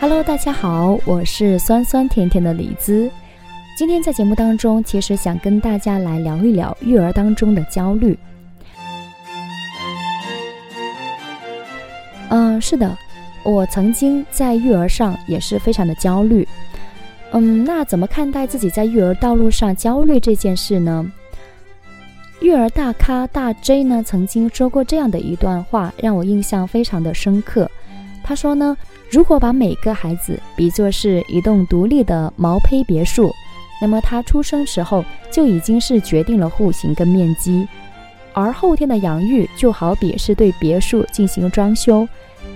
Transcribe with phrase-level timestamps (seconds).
[0.00, 3.10] Hello，大家好，我是酸酸甜甜的李子。
[3.76, 8.18] 今天在节目当中，其实想跟大家来聊一聊育儿当中的焦虑。
[12.30, 12.96] 嗯，是的，
[13.42, 16.48] 我曾经在育儿上也是非常的焦虑。
[17.32, 21.12] 嗯，那怎么看待自己在育儿道路上焦虑这件事呢？
[22.40, 27.70] 育儿大咖大 J 呢曾经说过这样的一段话，让我印象非常的深刻。
[28.22, 28.76] 他说呢，
[29.10, 33.28] 如果把每个孩子比作是一栋独立的毛坯别墅，
[33.82, 37.66] 那么他出生时候就已经是决定了户型跟面积，
[38.32, 42.06] 而后天的养育就好比是对别墅进行装修，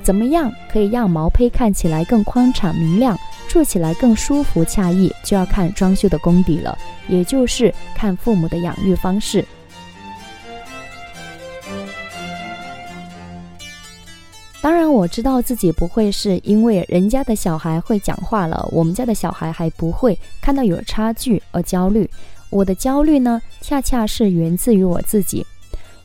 [0.00, 3.18] 怎么样可以让毛坯看起来更宽敞明亮，
[3.48, 9.44] 住起来更舒服惬意，就要看装修的功底了，也就是看父母的养育方式。
[14.94, 22.08] 我知道自己不会是因为人家的小孩会讲话了，我们家的小孩还不会，看到有差距而焦虑。
[22.48, 25.44] 我的焦虑呢，恰恰是源自于我自己，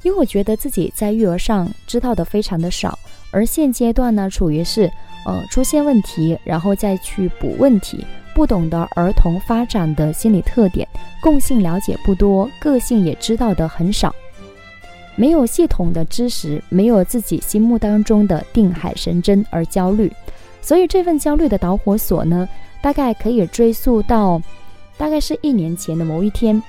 [0.02, 2.98] 因为我觉得自己在育儿上知道的非常的少，
[3.30, 4.92] 而现阶段呢，处于是
[5.26, 8.04] 呃出现问题，然后再去补问题，
[8.34, 10.88] 不懂得儿童发展的心理特点，
[11.22, 14.14] 共性了解不多，个性也知道的很少。
[15.20, 20.10] 没有系统的知识，没有自己心目当中的定海神针而焦虑，
[20.62, 22.48] 所以这份焦虑的导火索呢，
[22.82, 24.42] 大概可以追溯到，
[24.98, 26.64] 大概是一年前的某一天，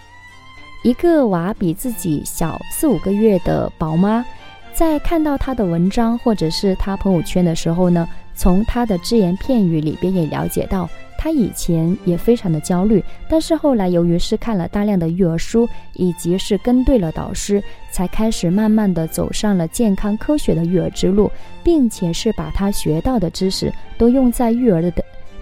[0.83, 4.27] 一个娃比自己小四五个月的宝妈，
[4.75, 10.89] 在看到他的文章或者是他朋友圈的时候呢，从他的只言片语里边也了解到。
[11.23, 17.63] 他以前也非常的焦虑，但是后来由于是看了大量的育儿书，以及是跟对了导师，
[17.93, 21.31] 才开始慢慢的走上了健康科学的育儿之路，
[21.63, 24.91] 并且是把他学到的知识都用在育儿的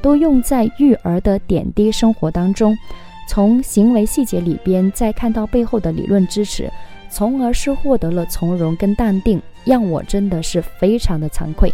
[0.02, 2.76] 都用在育儿的点滴生活当中，
[3.28, 6.68] 从行为细节里边再看到背后的理论支持，
[7.08, 11.72] 从而是获得了从容跟淡定，让我真的是非常的惭愧。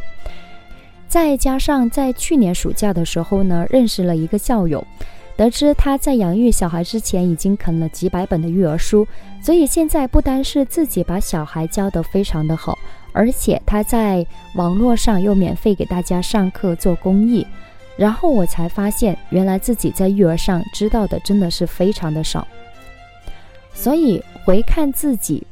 [1.14, 4.84] 再加上在去年暑假的时候呢，认识了一个校友，
[5.36, 9.06] 得知他在养育小孩之前已经啃了几百本的育儿书，
[9.40, 12.76] 所以现在不单是自己把小孩教得非常的好，
[13.12, 14.26] 而且他在
[14.56, 17.46] 网络上又免费给大家上课做公益。
[17.96, 22.44] 然后我才发现，原来自己在育儿上知道的真的是非常的少。
[23.72, 25.46] 所以回看自己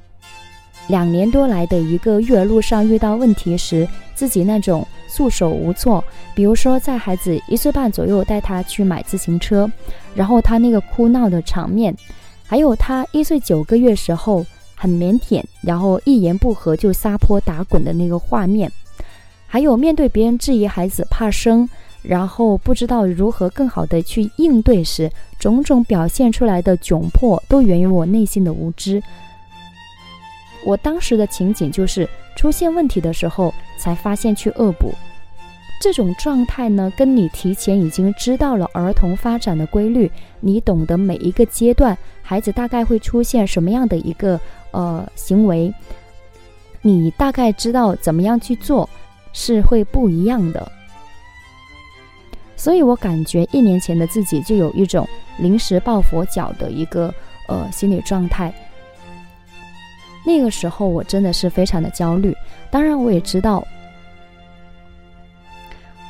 [0.88, 3.86] 两年多来的一个育儿路上遇到问题时，
[4.16, 4.84] 自己那种。
[5.14, 6.02] 束手无措，
[6.34, 9.70] 比如说在孩子一岁半左右带他去买自行车，
[10.14, 11.94] 然后他那个哭闹的场面，
[12.46, 18.72] 还有他一岁九个月时候很腼腆，然后一言不合就撒泼打滚的那个画面，
[19.46, 21.68] 还有面对别人质疑孩子怕生，
[22.00, 29.02] 然后不知道如何更好的去应对时，种种表现出来的窘迫，都源于我内心的无知。
[30.64, 34.94] 我当时的情景就是出现问题的时候才发现去恶补，
[35.80, 44.40] 这种状态呢，跟你提前已经知道了儿童发展的规律，你懂得每一个阶段孩子大概会出现什么样的一个
[44.70, 45.72] 呃行为，
[46.80, 48.88] 你大概知道怎么样去做
[49.32, 50.70] 是会不一样的。
[52.56, 55.08] 所以我感觉一年前的自己就有一种
[55.38, 57.12] 临时抱佛脚的一个
[57.48, 58.54] 呃心理状态。
[60.24, 62.32] 那个时候我真的是非常的焦虑，
[62.70, 63.66] 当然我也知道，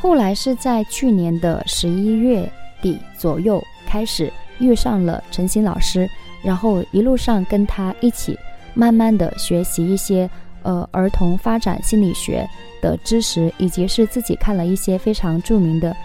[0.00, 2.46] 后来是在去年的十一月
[2.82, 6.06] 底左右开始遇上了陈鑫老师，
[6.42, 8.38] 然后一路上跟他一起
[8.74, 10.28] 慢慢的学习一些
[10.62, 12.46] 呃儿童发展心理学
[12.82, 15.96] 的知识，以及是自己看了一些非常著名的，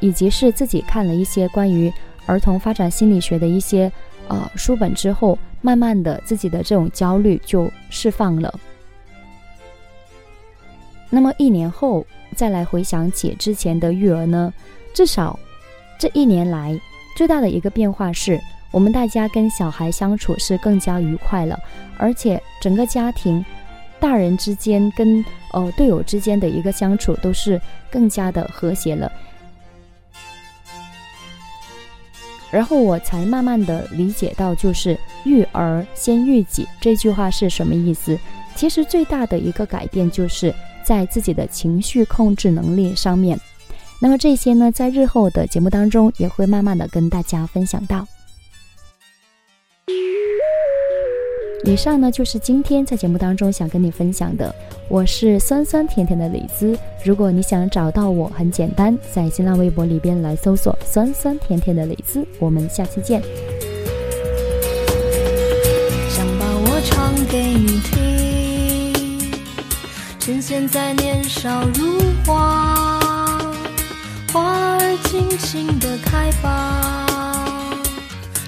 [0.00, 1.90] 以及是自己看了一些关于
[2.26, 3.90] 儿童发展心理学的一些
[4.28, 5.38] 呃书本之后。
[5.66, 8.54] 慢慢的，自己的这种焦虑就释放了。
[11.10, 14.54] 那么一年后再来回想起之前的育儿呢？
[14.94, 15.36] 至少
[15.98, 16.80] 这一年来
[17.16, 18.40] 最大的一个变化是，
[18.70, 21.58] 我们大家跟小孩相处是更加愉快了，
[21.98, 23.44] 而且整个家庭
[23.98, 27.60] 大人之间跟呃队友之间的一个相处都是
[27.90, 29.10] 更加的和谐了。
[32.50, 38.18] 然后我才慢慢的理解到，就是“育儿先育己”这句话是什么意思。
[38.54, 43.38] 其实最大的一个改变，就是在自己的情绪控制能力上面。
[44.00, 48.06] 那么这些呢，在日后的节目当中，也会慢慢的跟大家分享到。
[51.66, 54.54] 以上呢就是今天在节目当中想跟你分享的。
[54.88, 62.24] 我是酸酸甜甜的李子，如果你想找到我，很简单，在新浪微博里边来搜索“酸酸甜甜的李子”。
[62.38, 63.20] 我们下期见。
[66.08, 69.32] 想把我唱给你听，
[70.20, 72.76] 趁现在年少如花，
[74.32, 77.05] 花儿尽情的开吧。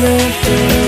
[0.00, 0.79] nothing